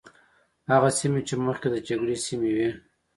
هغه 0.71 0.89
سیمې 0.99 1.21
چې 1.27 1.35
مخکې 1.47 1.67
د 1.71 1.75
جګړې 1.87 2.15
سیمې 2.25 2.49
وي. 2.55 2.69